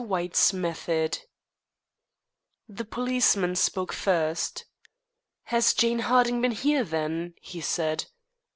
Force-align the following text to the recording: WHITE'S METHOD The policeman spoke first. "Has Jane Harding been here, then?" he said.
WHITE'S 0.03 0.51
METHOD 0.51 1.19
The 2.67 2.85
policeman 2.85 3.55
spoke 3.55 3.93
first. 3.93 4.65
"Has 5.43 5.75
Jane 5.75 5.99
Harding 5.99 6.41
been 6.41 6.53
here, 6.53 6.83
then?" 6.83 7.35
he 7.39 7.61
said. 7.61 8.05